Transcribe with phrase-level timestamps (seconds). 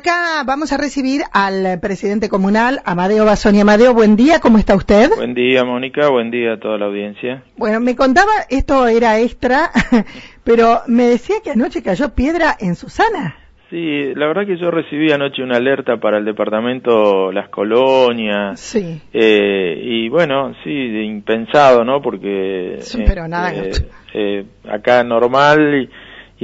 [0.00, 3.60] acá vamos a recibir al presidente comunal, Amadeo Basoni.
[3.60, 5.10] Amadeo, buen día, ¿cómo está usted?
[5.14, 7.42] Buen día, Mónica, buen día a toda la audiencia.
[7.58, 9.70] Bueno, me contaba, esto era extra,
[10.44, 13.36] pero me decía que anoche cayó piedra en Susana.
[13.68, 18.58] Sí, la verdad que yo recibí anoche una alerta para el departamento Las Colonias.
[18.58, 19.02] Sí.
[19.12, 22.00] Eh, y bueno, sí, impensado, ¿no?
[22.00, 22.78] Porque...
[22.80, 23.52] Sí, pero nada.
[23.54, 23.70] Eh,
[24.14, 25.90] eh, acá normal y,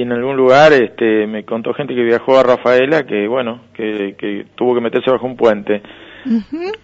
[0.02, 4.46] en algún lugar este, me contó gente que viajó a Rafaela que, bueno, que, que
[4.54, 5.82] tuvo que meterse bajo un puente.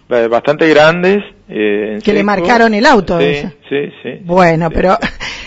[0.09, 1.23] Bastante grandes.
[1.48, 3.19] Eh, que le marcaron el auto.
[3.21, 3.35] Sí,
[3.69, 4.21] sí, sí.
[4.23, 4.97] Bueno, pero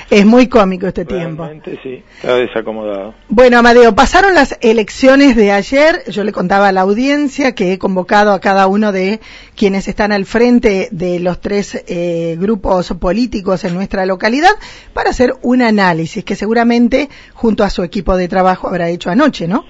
[0.10, 1.48] es muy cómico este tiempo.
[1.84, 3.16] sí, está desacomodado.
[3.30, 6.04] Bueno, Amadeo, pasaron las elecciones de ayer.
[6.10, 9.20] Yo le contaba a la audiencia que he convocado a cada uno de
[9.56, 14.52] quienes están al frente de los tres eh, grupos políticos en nuestra localidad
[14.94, 19.48] para hacer un análisis que seguramente junto a su equipo de trabajo habrá hecho anoche,
[19.48, 19.66] ¿no?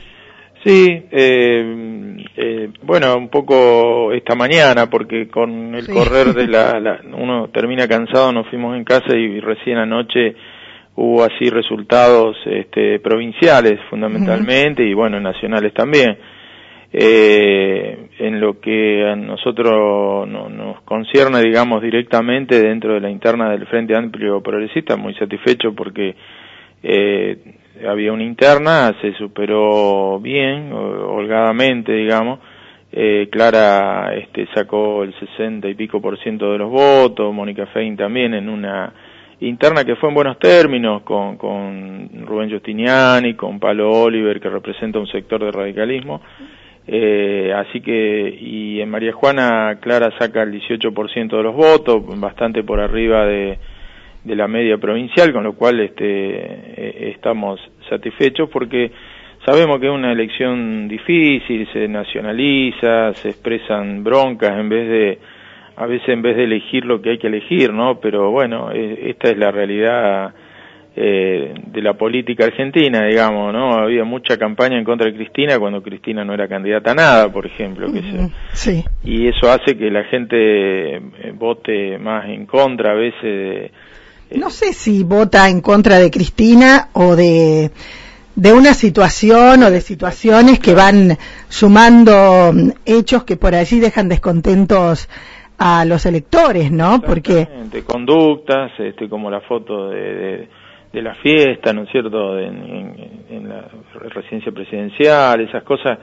[0.66, 7.50] Sí, eh, eh, bueno, un poco esta mañana, porque con el correr de la, uno
[7.50, 10.36] termina cansado, nos fuimos en casa y recién anoche
[10.96, 16.18] hubo así resultados este, provinciales fundamentalmente y bueno, nacionales también.
[16.92, 23.68] Eh, en lo que a nosotros nos concierne, digamos, directamente dentro de la interna del
[23.68, 26.16] Frente Amplio Progresista, muy satisfecho porque
[26.82, 27.38] eh,
[27.88, 32.40] había una interna, se superó bien, holgadamente, digamos.
[32.92, 37.98] Eh, Clara este, sacó el 60 y pico por ciento de los votos, Mónica Fein
[37.98, 38.94] también en una
[39.42, 45.00] interna que fue en buenos términos, con, con Rubén Justiniani, con Palo Oliver, que representa
[45.00, 46.22] un sector de radicalismo.
[46.88, 52.64] Eh, así que, y en María Juana, Clara saca el 18% de los votos, bastante
[52.64, 53.58] por arriba de,
[54.26, 57.60] de la media provincial, con lo cual este, eh, estamos
[57.90, 58.92] satisfechos porque
[59.46, 65.20] sabemos que es una elección difícil, se nacionaliza, se expresan broncas en vez de,
[65.78, 68.00] a veces en vez de elegir lo que hay que elegir, ¿no?
[68.00, 70.34] Pero bueno, esta es la realidad
[70.98, 73.74] eh, de la política argentina, digamos, ¿no?
[73.74, 77.46] Había mucha campaña en contra de Cristina cuando Cristina no era candidata a nada, por
[77.46, 78.02] ejemplo, que
[78.54, 78.82] sí.
[79.04, 81.02] y eso hace que la gente eh,
[81.34, 83.72] vote más en contra a veces de
[84.32, 87.72] no sé si vota en contra de Cristina o de,
[88.36, 94.10] de una situación o de situaciones que van sumando mm, hechos que por allí dejan
[94.10, 95.10] descontentos
[95.58, 97.00] a los electores, ¿no?
[97.02, 97.48] Porque
[97.88, 100.50] conductas, este, como la foto de,
[100.92, 102.38] de, la fiesta, ¿no es cierto?
[102.38, 103.70] En, la
[104.10, 106.00] residencia presidencial, esas cosas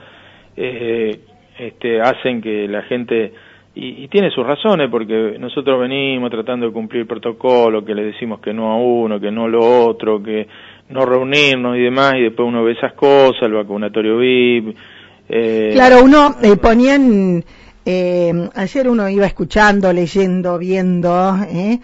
[0.55, 1.19] eh,
[1.59, 3.33] este, hacen que la gente
[3.75, 8.53] y, tiene sus razones porque nosotros venimos tratando de cumplir protocolo, que le decimos que
[8.53, 10.47] no a uno, que no a lo otro, que
[10.89, 14.75] no reunirnos y demás, y después uno ve esas cosas, el vacunatorio VIP.
[15.27, 17.43] Eh, claro, uno eh, ponían,
[17.85, 21.79] eh, ayer uno iba escuchando, leyendo, viendo, eh,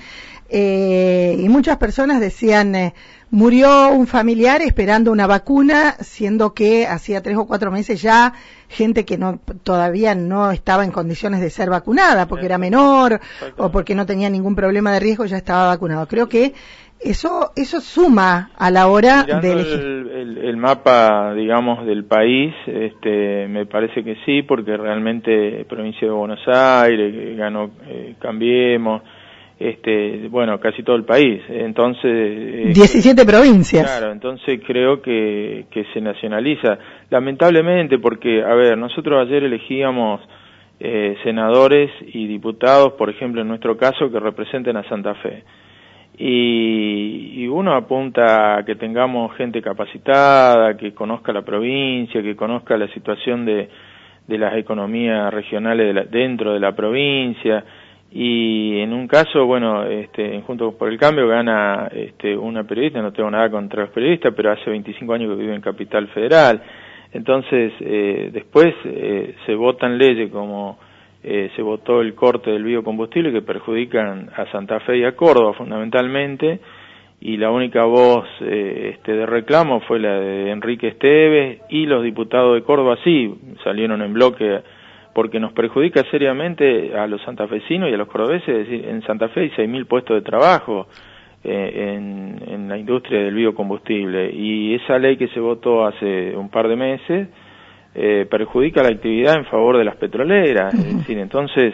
[0.50, 2.94] eh, y muchas personas decían, eh,
[3.30, 8.34] murió un familiar esperando una vacuna, siendo que hacía tres o cuatro meses ya
[8.68, 13.20] gente que no todavía no estaba en condiciones de ser vacunada porque era menor
[13.58, 16.08] o porque no tenía ningún problema de riesgo ya estaba vacunado.
[16.08, 16.54] Creo que
[17.00, 19.80] eso eso suma a la hora de elegir.
[19.80, 26.14] El, el, mapa, digamos, del país, este, me parece que sí, porque realmente provincia de
[26.14, 29.02] Buenos Aires ganó eh, Cambiemos
[29.59, 31.42] este, bueno, casi todo el país.
[31.50, 32.74] Entonces.
[32.74, 33.84] 17 eh, provincias.
[33.84, 36.80] Claro, entonces creo que, que se nacionaliza.
[37.09, 40.22] Lamentablemente, porque, a ver, nosotros ayer elegíamos
[40.80, 45.44] eh, senadores y diputados, por ejemplo, en nuestro caso, que representen a Santa Fe.
[46.18, 52.78] Y, y, uno apunta a que tengamos gente capacitada, que conozca la provincia, que conozca
[52.78, 53.70] la situación de,
[54.28, 57.64] de las economías regionales dentro de la provincia
[58.12, 63.14] y en un caso, bueno, este, Juntos por el Cambio gana este, una periodista, no
[63.14, 66.62] tengo nada contra los periodistas, pero hace 25 años que vive en Capital Federal.
[67.12, 70.79] Entonces, eh, después eh, se votan leyes como
[71.22, 75.53] eh, se votó el corte del biocombustible que perjudican a Santa Fe y a Córdoba
[75.53, 76.59] fundamentalmente,
[77.20, 82.03] y la única voz eh, este, de reclamo fue la de Enrique Esteves y los
[82.03, 83.35] diputados de Córdoba sí
[83.66, 84.61] salieron en bloque
[85.20, 89.28] porque nos perjudica seriamente a los santafesinos y a los cordobeses, es decir, en Santa
[89.28, 90.88] Fe hay 6.000 puestos de trabajo
[91.44, 96.48] eh, en, en, la industria del biocombustible y esa ley que se votó hace un
[96.48, 97.28] par de meses
[97.96, 101.74] eh, perjudica la actividad en favor de las petroleras, es decir, entonces,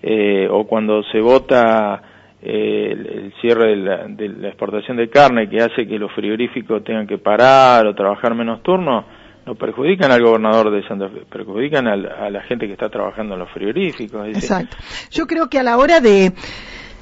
[0.00, 2.00] eh, o cuando se vota
[2.40, 6.84] el, el, cierre de la, de la exportación de carne que hace que los frigoríficos
[6.84, 9.04] tengan que parar o trabajar menos turnos,
[9.48, 13.40] no perjudican al gobernador de Santa Fe, perjudican a la gente que está trabajando en
[13.40, 14.28] los frigoríficos.
[14.28, 14.76] Exacto.
[15.10, 16.34] Yo creo que a la hora de...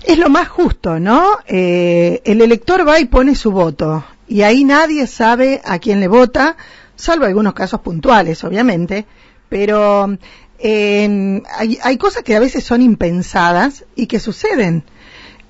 [0.04, 1.38] Es lo más justo, ¿no?
[1.48, 6.06] Eh, el elector va y pone su voto y ahí nadie sabe a quién le
[6.06, 6.56] vota,
[6.94, 9.06] salvo algunos casos puntuales, obviamente,
[9.49, 10.16] pero
[10.60, 14.84] eh, hay, hay, cosas que a veces son impensadas y que suceden.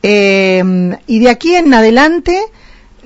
[0.03, 0.65] Eh,
[1.07, 2.41] y de aquí en adelante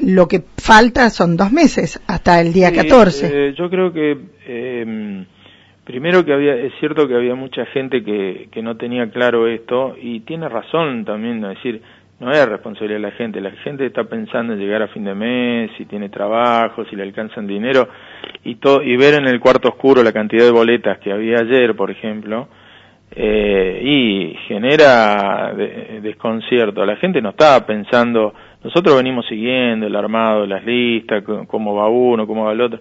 [0.03, 3.27] lo que falta son dos meses hasta el día 14.
[3.27, 5.25] Eh, yo creo que eh,
[5.85, 9.97] primero que había es cierto que había mucha gente que, que no tenía claro esto
[10.01, 11.83] y tiene razón también, es decir,
[12.21, 15.15] no es responsabilidad de la gente, la gente está pensando en llegar a fin de
[15.15, 17.89] mes, si tiene trabajo, si le alcanzan dinero
[18.45, 21.75] y todo y ver en el cuarto oscuro la cantidad de boletas que había ayer,
[21.75, 22.49] por ejemplo,
[23.11, 26.85] eh, y genera desconcierto.
[26.85, 32.27] La gente no estaba pensando, nosotros venimos siguiendo el armado, las listas, cómo va uno,
[32.27, 32.81] cómo va el otro.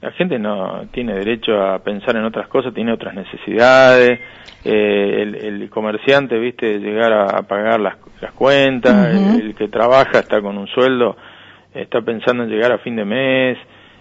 [0.00, 4.20] La gente no tiene derecho a pensar en otras cosas, tiene otras necesidades.
[4.64, 10.56] Eh, el, comerciante, viste, llegar a, pagar las, las cuentas, el, que trabaja está con
[10.56, 11.16] un sueldo,
[11.74, 13.58] está pensando en llegar a fin de mes.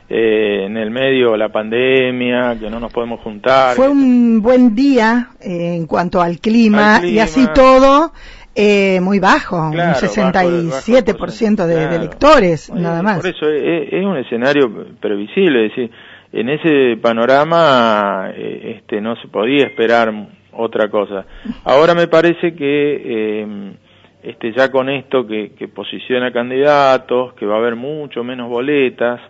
[0.10, 3.76] Eh, en el medio la pandemia, que no nos podemos juntar.
[3.76, 8.14] Fue un buen día eh, en cuanto al clima, y así todo
[8.58, 13.18] eh, muy bajo, un 67% de, electores, nada más.
[13.18, 14.70] Por eso es, un escenario
[15.00, 15.92] previsible, es decir,
[16.34, 20.12] en ese panorama este, no se podía esperar
[20.52, 21.26] otra cosa.
[21.64, 23.76] Ahora me parece que
[24.24, 29.22] este, ya con esto que, que posiciona candidatos, que va a haber mucho menos boletas,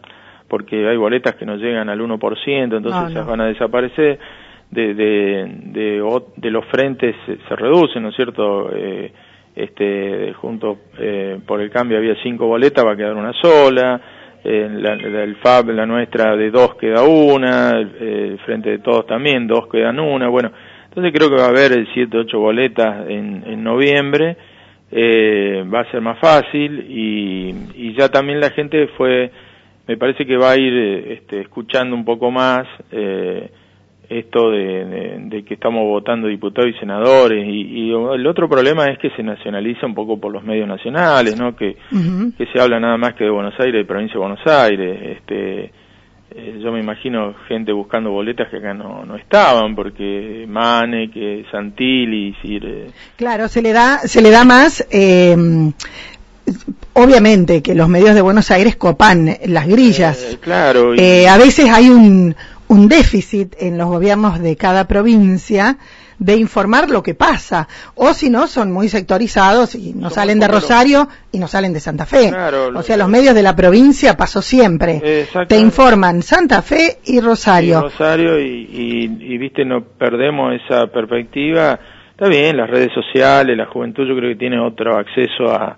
[0.47, 4.17] porque hay boletas que no llegan al 1%, entonces esas van a desaparecer,
[4.71, 8.69] de, de, de, de los frentes se, reducen, ¿no es cierto?
[8.75, 9.11] Eh,
[9.55, 13.99] este, junto eh, por el cambio había cinco boletas, va a quedar una sola,
[14.43, 17.71] eh, la, el FAB, la nuestra, de dos queda una,
[18.45, 20.51] frente de todos también, dos quedan una, bueno,
[20.89, 24.37] entonces creo que va a haber el 7, 8 boletas en, en noviembre,
[24.91, 29.31] eh, va a ser más fácil y, y ya también la gente fue
[29.87, 33.49] me parece que va a ir eh, este, escuchando un poco más eh,
[34.09, 39.23] esto de, que estamos votando diputados y senadores y, el otro problema es que se
[39.23, 41.55] nacionaliza un poco por los medios nacionales, ¿no?
[41.55, 41.75] Que,
[42.37, 45.71] que se habla nada más que de Buenos Aires, de provincia de Buenos Aires, este
[46.29, 51.45] eh, yo me imagino gente buscando boletas que acá no, no estaban porque Mane, que
[51.49, 52.35] Santilli,
[53.15, 55.35] claro, se le da se le da más eh,
[56.93, 60.19] obviamente que los medios de Buenos Aires copan las grillas.
[60.21, 60.93] Eh, claro.
[60.95, 62.35] Eh, a veces hay un,
[62.69, 65.77] un déficit en los gobiernos de cada provincia
[66.19, 70.47] de informar lo que pasa, o si no, son muy sectorizados y no salen de
[70.47, 72.31] Rosario y no salen de Santa Fe.
[72.73, 75.27] o sea, los medios de la provincia pasó siempre.
[75.47, 77.81] Te informan Santa Fe y Rosario.
[77.81, 78.67] Rosario y,
[79.19, 81.79] y, viste, no perdemos esa perspectiva.
[82.11, 85.77] Está bien, las redes sociales, la juventud yo creo que tiene otro acceso a,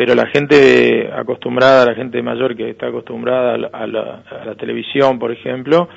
[0.00, 5.90] pero la gente acostumbrada, la gente mayor que está acostumbrada a la, televisión, por ejemplo,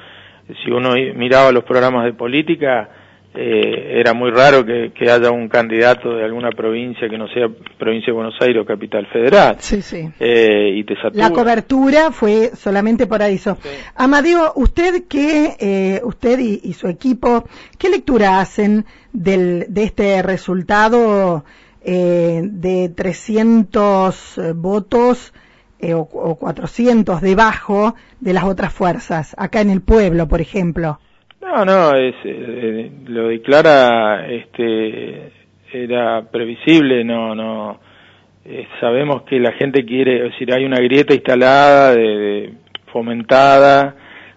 [0.63, 2.89] si uno miraba los programas de política,
[3.35, 7.47] eh, era muy raro que, haya un candidato de alguna provincia que no sea
[7.77, 9.55] provincia de Buenos Aires o capital federal.
[9.59, 10.09] Sí, sí.
[10.19, 13.57] Eh, y te La cobertura fue solamente por eso.
[13.95, 17.45] Amadeo, usted qué, eh, usted y, su equipo,
[17.79, 21.43] ¿qué lectura hacen del, de este resultado?
[21.83, 25.33] eh, de 300 eh, votos
[25.83, 30.99] eh, o, 400 debajo de las otras fuerzas, acá en el pueblo, por ejemplo.
[31.41, 35.31] No, no, es, eh, lo declara, este,
[35.71, 37.79] era previsible, no, no,
[38.79, 42.53] sabemos que la gente quiere, es decir, hay una grieta instalada, de,
[42.93, 43.95] fomentada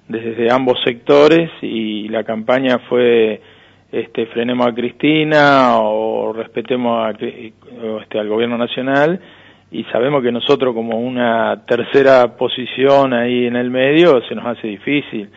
[0.09, 3.41] desde ambos sectores y la campaña fue
[3.93, 9.21] este, frenemos a Cristina o respetemos a, este, al gobierno nacional
[9.71, 14.69] y sabemos que nosotros como una tercera posición ahí en el medio se nos hace
[14.69, 15.29] difícil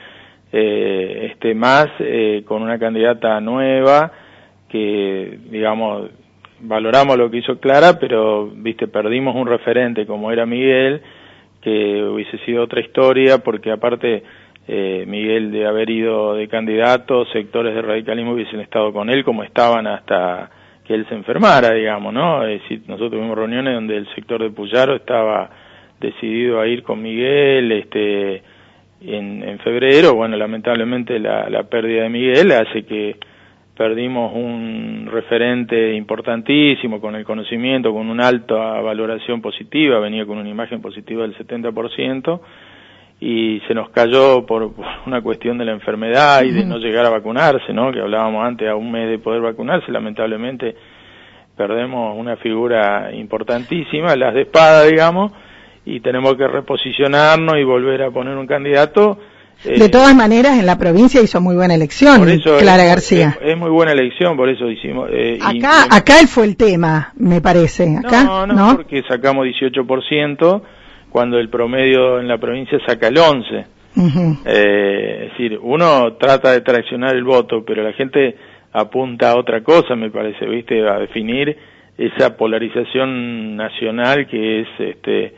[0.51, 4.12] eh, este más eh, con una candidata nueva
[4.67, 6.09] que digamos
[6.62, 11.01] valoramos lo que hizo Clara pero viste perdimos un referente como era Miguel
[11.62, 14.24] que hubiese sido otra historia porque aparte
[14.71, 19.43] eh, Miguel de haber ido de candidato, sectores de radicalismo hubiesen estado con él como
[19.43, 20.51] estaban hasta
[20.89, 22.39] que él se enfermara, digamos, ¿no?
[22.48, 25.48] Nosotros tuvimos reuniones donde el sector de Puyaro estaba
[26.00, 28.41] decidido a ir con Miguel, este,
[29.01, 33.17] en, en febrero, bueno, lamentablemente la, la pérdida de Miguel hace que
[33.77, 40.50] perdimos un referente importantísimo con el conocimiento, con una alta valoración positiva, venía con una
[40.50, 42.39] imagen positiva del 70%,
[43.22, 44.72] y se nos cayó por,
[45.06, 47.92] una cuestión de la enfermedad y de no llegar a vacunarse, ¿no?
[47.92, 50.76] Que hablábamos antes a un mes de poder vacunarse, lamentablemente
[51.58, 55.34] perdemos una figura importantísima, las de espada, digamos,
[55.86, 59.20] y tenemos que reposicionarnos y volver a poner un candidato.
[59.66, 62.26] de eh, todas maneras, en la provincia hizo muy buena elección,
[62.60, 63.38] Clara García.
[63.42, 65.10] Es, muy buena elección, por eso hicimos.
[65.12, 67.98] Eh, acá, acá él fue el tema, me parece.
[67.98, 70.62] Acá, no, no, porque sacamos 18%
[71.10, 73.66] cuando el promedio en la provincia saca el 11%.
[74.46, 78.36] eh, es decir, uno trata de traccionar el voto, pero la gente
[78.72, 80.88] apunta a otra cosa, me parece, ¿viste?
[80.88, 81.58] A definir
[81.98, 85.34] esa polarización nacional que es este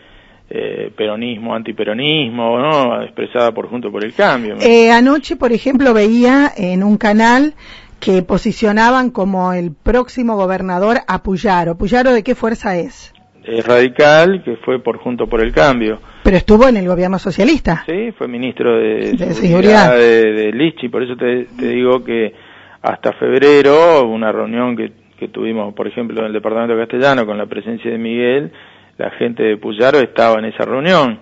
[0.50, 3.02] eh, peronismo, antiperonismo, ¿no?
[3.04, 4.58] Expresada por Junto por el Cambio.
[4.60, 7.54] Eh, anoche, por ejemplo, veía en un canal
[8.02, 11.78] que posicionaban como el próximo gobernador a Puyaro.
[11.78, 13.11] ¿Puyaro de qué fuerza es?
[13.44, 16.00] Es radical, que fue por Junto por el Cambio.
[16.24, 17.84] Pero estuvo en el gobierno socialista.
[17.88, 22.34] Sí, fue ministro de, Seguridad, de, de Lichi, por eso te digo que
[22.82, 27.46] hasta febrero, una reunión que, que tuvimos, por ejemplo, en el Departamento Castellano con la
[27.46, 28.52] presencia de Miguel,
[28.98, 31.20] la gente de Puyaro estaba en esa reunión.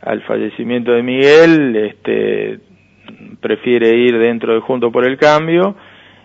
[0.00, 2.60] Al fallecimiento de Miguel, este,
[3.40, 5.76] prefiere ir dentro de Junto por el Cambio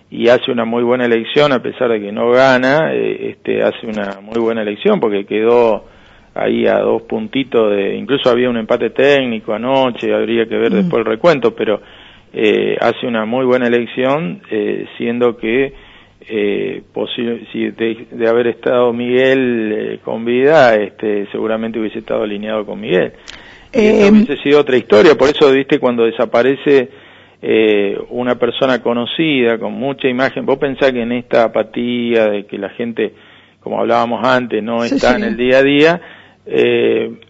[0.09, 3.87] y hace una muy buena elección, a pesar de que no gana, eh, este, hace
[3.87, 5.85] una muy buena elección porque quedó
[6.33, 10.75] ahí a dos puntitos de, incluso había un empate técnico anoche, habría que ver mm.
[10.75, 11.81] después el recuento, pero
[12.33, 15.73] eh, hace una muy buena elección, eh, siendo que
[16.29, 16.83] eh,
[17.51, 23.13] si de, haber estado Miguel eh, con vida, este, seguramente hubiese estado alineado con Miguel.
[23.71, 26.89] Eh, hubiese sido otra historia, por eso, viste, cuando desaparece
[27.41, 32.58] eh, una persona conocida, con mucha imagen, vos pensás que en esta apatía de que
[32.58, 33.13] la gente,
[33.62, 36.01] como hablábamos antes, no está en el día a día,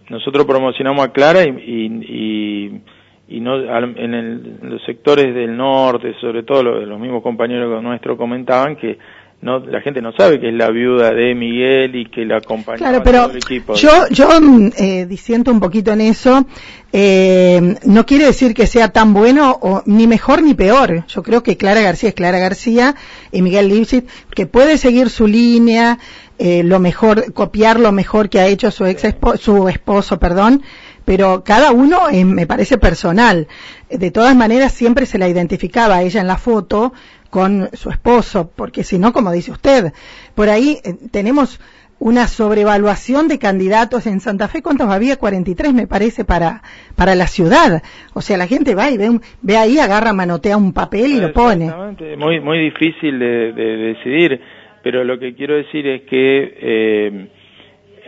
[0.08, 2.80] nosotros promocionamos a Clara y, y
[3.28, 8.98] y no en, los sectores del norte, sobre todo los, mismos compañeros nuestros comentaban que
[9.40, 12.78] no la gente no sabe que es la viuda de Miguel y que la acompaña
[12.78, 13.74] claro, pero el equipo.
[13.74, 16.44] Yo yo mm, eh, disiento un poquito en eso.
[16.92, 21.04] Eh, no quiere decir que sea tan bueno o ni mejor ni peor.
[21.06, 22.96] Yo creo que Clara García es Clara García
[23.30, 25.98] y Miguel Lipsit que puede seguir su línea,
[26.38, 29.02] eh, lo mejor copiar lo mejor que ha hecho su ex
[29.38, 30.62] su esposo, perdón
[31.08, 33.46] pero cada uno eh, me parece personal.
[33.88, 36.92] De todas maneras, siempre se la identificaba ella en la foto
[37.30, 39.94] con su esposo, porque si no, como dice usted,
[40.34, 41.60] por ahí eh, tenemos
[41.98, 44.60] una sobrevaluación de candidatos en Santa Fe.
[44.60, 45.16] ¿Cuántos había?
[45.16, 46.60] 43 me parece para,
[46.94, 47.82] para la ciudad.
[48.12, 51.32] O sea, la gente va y ve, ve ahí, agarra, manotea un papel y lo
[51.32, 51.72] pone.
[52.18, 54.42] Muy, muy difícil de, decidir,
[54.82, 57.28] pero lo que quiero decir es que eh,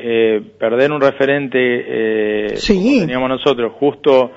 [0.02, 4.32] eh, perder un referente eh, como teníamos nosotros justo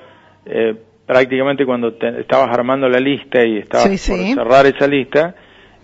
[0.46, 0.74] eh,
[1.06, 5.34] prácticamente cuando estabas armando la lista y estabas por cerrar esa lista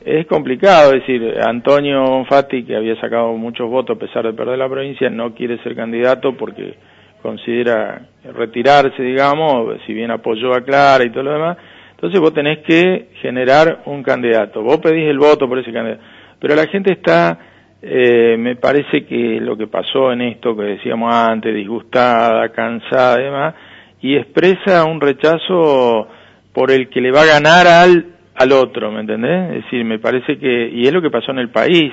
[0.04, 4.58] es complicado, es decir, Antonio Bonfatti, que había sacado muchos votos a pesar de perder
[4.58, 6.74] la provincia, no quiere ser candidato porque
[7.22, 11.58] considera retirarse, digamos, si bien apoyó a Clara y todo lo demás.
[11.90, 14.62] Entonces vos tenés que generar un candidato.
[14.62, 16.02] Vos pedís el voto por ese candidato.
[16.40, 17.38] Pero la gente está
[17.82, 23.24] eh, me parece que lo que pasó en esto que decíamos antes, disgustada, cansada y
[23.24, 23.54] demás,
[24.02, 26.08] y expresa un rechazo
[26.52, 29.56] por el que le va a ganar al, al otro, ¿me entendés?
[29.56, 31.92] Es decir, me parece que, y es lo que pasó en el país,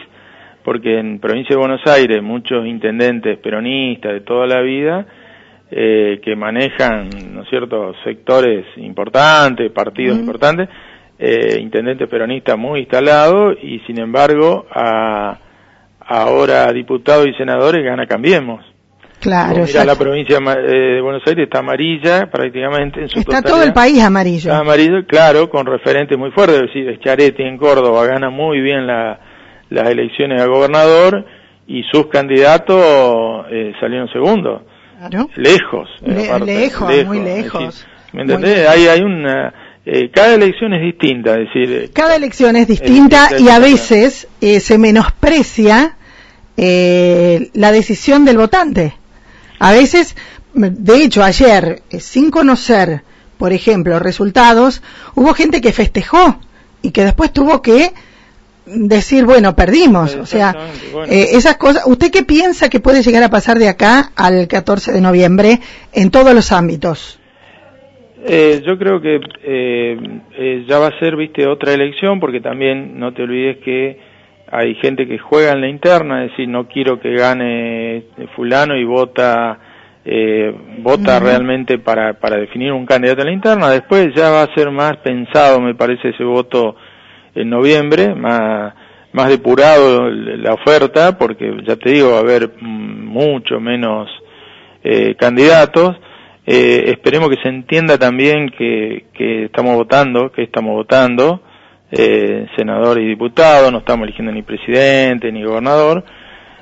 [0.64, 5.06] porque en provincia de Buenos Aires muchos intendentes peronistas de toda la vida,
[5.72, 10.68] eh, que manejan, ¿no es cierto?, sectores importantes, partidos importantes,
[11.20, 15.38] eh, intendentes peronistas muy instalados, y sin embargo, a
[16.08, 18.64] ahora diputados y senadores gana Cambiemos.
[19.20, 23.64] Claro, mira, la provincia eh, de Buenos Aires está amarilla prácticamente en su Está todo
[23.64, 24.52] el país amarillo.
[24.52, 26.62] Está amarillo, claro, con referentes muy fuertes.
[26.62, 29.20] Es decir, Charetti en Córdoba gana muy bien la,
[29.70, 31.26] las elecciones a gobernador
[31.66, 34.62] y sus candidatos eh, salieron segundos.
[35.00, 35.30] Claro.
[35.36, 35.90] Lejos.
[36.46, 37.88] lejos, muy lejos.
[38.14, 38.68] ¿Me entendés?
[38.68, 39.54] Hay, hay una...
[39.84, 41.92] Eh, cada elección es distinta, es decir...
[41.94, 45.97] Cada elección es distinta y a veces se menosprecia
[46.58, 48.96] eh, la decisión del votante.
[49.60, 50.16] A veces,
[50.54, 53.04] de hecho, ayer, eh, sin conocer,
[53.38, 54.82] por ejemplo, resultados,
[55.16, 56.40] hubo gente que festejó
[56.82, 57.94] y que después tuvo que
[58.68, 60.16] decir, bueno, perdimos.
[60.16, 60.54] O sea,
[61.08, 61.84] eh, esas cosas.
[61.86, 65.60] ¿Usted qué piensa que puede llegar a pasar de acá al 14 de noviembre
[65.94, 67.20] en todos los ámbitos?
[68.26, 73.14] Eh, yo creo que eh, ya va a ser, viste, otra elección, porque también no
[73.14, 74.00] te olvides que
[74.52, 78.04] hay gente que juega en la interna, es decir, no quiero que gane
[78.36, 79.60] fulano y vota
[80.10, 83.70] eh, vota realmente para, para definir un candidato a la interna.
[83.70, 86.78] Después ya va a ser más pensado, me parece, ese voto
[87.36, 88.74] en noviembre, más,
[89.12, 94.10] más depurado la oferta, porque ya te digo, va a haber mucho menos
[94.82, 95.98] eh, candidatos.
[96.46, 101.42] Eh, esperemos que se entienda también que, que estamos votando, que estamos votando,
[101.92, 106.04] eh, senador y diputado, no estamos eligiendo ni presidente ni gobernador.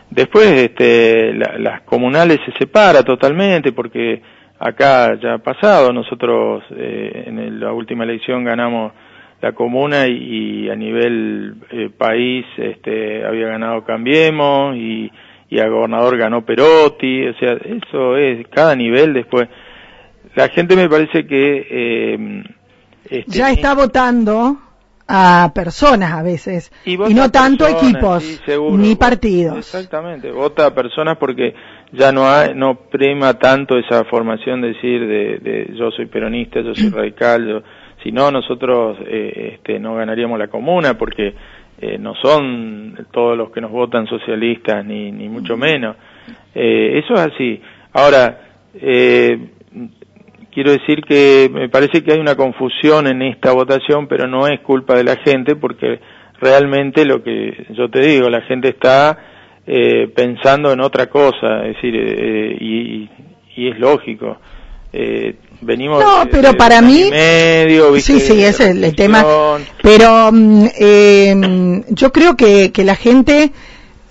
[0.10, 4.22] Después, este, las comunales se separa totalmente porque
[4.60, 8.94] acá ya ha pasado, nosotros eh, en la última elección ganamos
[9.41, 15.12] la comuna y, a nivel eh, país este, había ganado Cambiemos y,
[15.50, 19.48] y a gobernador ganó Perotti, o sea, eso es cada nivel después.
[20.36, 21.67] La gente me parece que...
[21.70, 22.44] Eh,
[23.10, 24.58] este, ya está votando
[25.07, 29.57] a personas a veces y, no tanto equipos ni partidos.
[29.57, 31.53] Exactamente, vota a personas porque
[31.91, 36.74] ya no hay, no prima tanto esa formación de decir de, yo soy peronista, yo
[36.74, 37.62] soy radical, yo,
[38.03, 41.35] si no nosotros eh, este, no ganaríamos la comuna porque
[41.79, 45.97] eh, no son todos los que nos votan socialistas ni, ni mucho menos.
[46.53, 47.62] Eh, eso es así.
[47.93, 48.39] Ahora,
[48.74, 49.38] eh,
[50.55, 54.62] quiero decir que me parece que hay una confusión en esta votación, pero no es
[54.62, 56.00] culpa de la gente, porque
[56.39, 59.17] realmente lo que yo te digo, la gente está
[59.67, 63.09] eh, pensando en otra cosa, es decir, eh, y,
[63.57, 64.38] y, es lógico.
[64.93, 69.25] Eh, venimos no pero para mí medio, sí sí ese es el, tema.
[69.83, 73.51] pero mm, eh, yo creo que, que la gente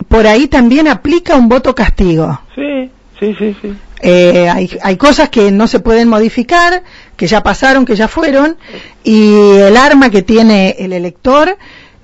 [0.09, 2.39] por ahí también aplica un voto castigo.
[2.55, 3.75] Sí sí sí sí
[4.05, 6.83] eh, hay, hay cosas que no se pueden modificar,
[7.17, 8.59] que ya pasaron, que ya fueron,
[9.03, 11.57] y el arma que tiene el elector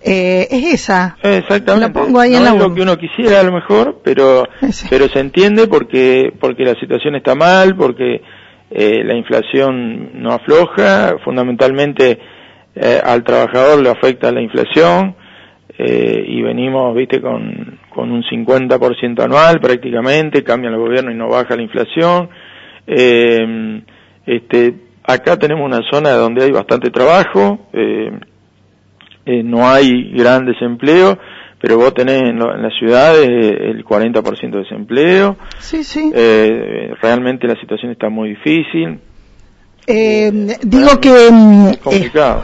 [0.02, 1.16] eh, es esa.
[1.22, 1.90] Exactamente.
[1.90, 4.44] pongo ahí no en la es lo que uno quisiera a lo mejor, pero
[4.88, 8.22] pero se entiende porque porque la situación está mal, porque
[8.70, 12.18] eh, la inflación no afloja, fundamentalmente
[12.76, 15.16] eh, al trabajador le afecta la inflación
[15.76, 21.28] eh, y venimos, viste, con, con un 50% anual prácticamente, cambia el gobierno y no
[21.28, 22.30] baja la inflación.
[22.86, 23.82] Eh,
[24.26, 24.74] este,
[25.04, 28.10] acá tenemos una zona donde hay bastante trabajo, eh,
[29.26, 31.18] eh no hay gran desempleo,
[31.60, 35.36] pero vos tenés en, la ciudad el 40% de desempleo.
[35.58, 36.10] Sí, sí.
[36.14, 38.98] Eh, realmente la situación está muy difícil.
[39.86, 41.68] Eh, digo que mm,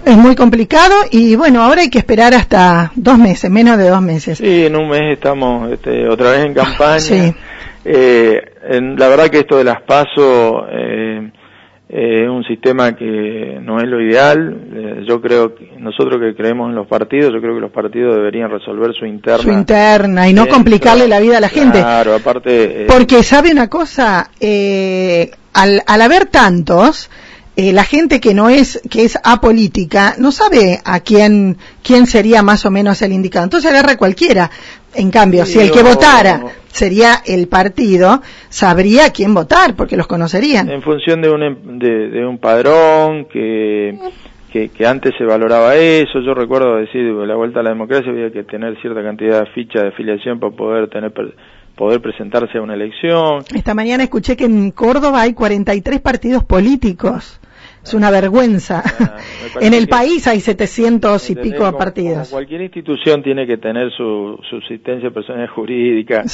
[0.05, 4.03] es, muy complicado y bueno, ahora hay que esperar hasta dos meses, menos de dos
[4.03, 4.39] meses.
[4.39, 7.01] Sí, en un mes estamos este, otra vez en campaña.
[7.01, 7.35] sí.
[7.89, 8.43] Eh,
[8.99, 11.31] la verdad que esto de las pasos eh,
[11.89, 14.57] es un sistema que no es lo ideal.
[14.75, 18.17] Eh, yo creo que nosotros que creemos en los partidos, yo creo que los partidos
[18.17, 19.43] deberían resolver su interna.
[19.43, 21.79] Su interna y no complicarle la vida a la gente.
[21.79, 22.87] Claro, aparte.
[22.89, 27.09] Porque sabe una cosa, al, al haber tantos,
[27.57, 32.43] eh, la gente que no es, que es apolítica, no sabe a quién, quién sería
[32.43, 33.45] más o menos el indicado.
[33.45, 34.51] Entonces agarra cualquiera.
[34.95, 40.07] En cambio, si el que votara sería el partido, sabría a quién votar, porque los
[40.07, 40.71] conocerían.
[40.71, 43.99] En función de un, em, de, un padrón que,
[44.53, 48.31] que, que, antes se valoraba eso, yo recuerdo decir, la vuelta a la democracia había
[48.31, 51.13] que tener cierta cantidad de fichas de afiliación para poder tener
[51.75, 53.45] poder presentarse a una elección.
[53.55, 57.39] Esta mañana escuché que en Córdoba hay 43 partidos políticos.
[57.87, 58.83] Es una vergüenza.
[58.85, 59.17] Ah,
[59.61, 62.31] en el país hay 700 y pico partidos.
[62.31, 66.25] cualquier institución tiene que tener su subsistencia personal jurídica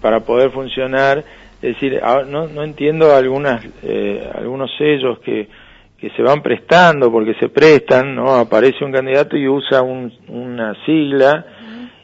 [0.00, 1.24] para poder funcionar.
[1.60, 5.48] Es decir, ah, no, no entiendo algunas, eh, algunos sellos que,
[5.98, 8.32] que se van prestando porque se prestan, ¿no?
[8.32, 11.44] Aparece un candidato y usa una sigla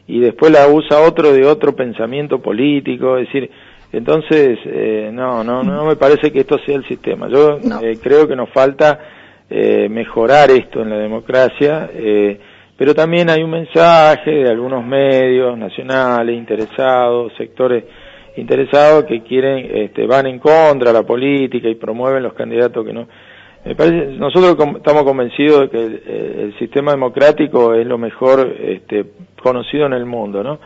[0.05, 3.17] y después la usa otro de otro pensamiento político.
[3.17, 3.49] Es decir,
[3.91, 7.29] entonces, eh, no, no, no me parece que esto sea el sistema.
[7.29, 8.99] Yo eh, creo que nos falta
[9.49, 12.37] eh, mejorar esto en la democracia, eh,
[12.77, 17.85] pero también hay un mensaje de algunos medios nacionales interesados, sectores
[18.35, 22.93] interesados que quieren, este, van en contra de la política y promueven los candidatos que
[22.93, 23.07] no.
[23.65, 26.03] Me parece, nosotros estamos convencidos de que el,
[26.39, 29.05] el sistema democrático es lo mejor este,
[29.41, 30.59] conocido en el mundo, ¿no?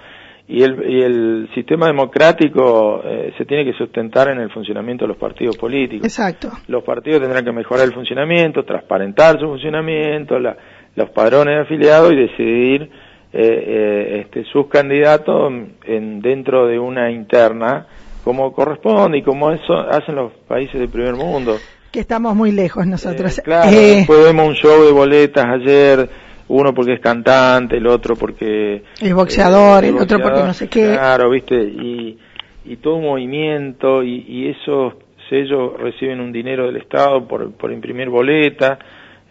[0.48, 5.10] Y el, y el sistema democrático eh, se tiene que sustentar en el funcionamiento de
[5.10, 6.06] los partidos políticos.
[6.06, 6.50] Exacto.
[6.68, 10.58] Los partidos tendrán que mejorar el funcionamiento, transparentar su funcionamiento, la,
[10.96, 12.90] los padrones de afiliados y decidir eh,
[13.34, 15.54] eh, este, sus candidatos
[15.86, 17.88] en, dentro de una interna
[18.24, 21.56] como corresponde y como eso hacen los países del primer mundo.
[21.92, 23.42] Que estamos muy lejos nosotros.
[23.44, 26.10] claro, después vemos un show de boletas ayer
[26.52, 30.94] uno porque es cantante, el otro porque es boxeador, el otro porque no sé qué.
[30.94, 32.18] Claro, viste, y,
[32.66, 34.98] y todo un movimiento y, y eso
[35.32, 38.78] ellos reciben un dinero del Estado por, por imprimir boleta,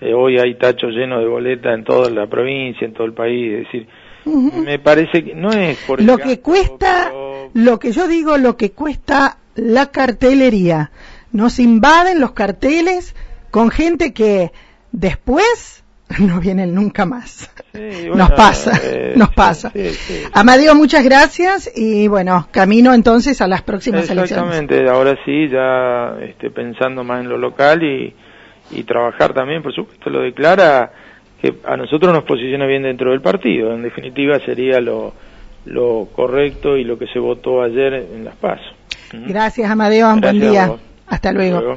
[0.01, 3.53] eh, hoy hay tachos llenos de boleta en toda la provincia, en todo el país,
[3.53, 3.87] es decir,
[4.25, 7.13] me parece que no es por lo que cuesta,
[7.53, 10.91] lo que yo digo, lo que cuesta la cartelería,
[11.33, 13.15] nos invaden los carteles
[13.51, 14.53] con gente que
[14.93, 15.80] después
[16.19, 17.51] no vienen nunca más.
[18.15, 19.73] nos pasa, eh, nos pasa.
[20.33, 24.33] Amadeo, muchas gracias y bueno, camino entonces a las próximas elecciones.
[24.33, 28.15] Exactamente, ahora sí, ya este, pensando más en lo local y,
[28.71, 30.91] y trabajar también, por supuesto, lo declara
[31.41, 33.73] que a nosotros nos posiciona bien dentro del partido.
[33.73, 35.15] En definitiva, sería lo,
[35.65, 38.75] lo correcto y lo que se votó ayer en las PASO.
[39.13, 40.15] Gracias, Amadeo.
[40.17, 40.73] buen día.
[41.07, 41.77] Hasta luego.